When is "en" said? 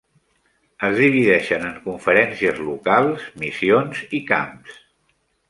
1.67-1.75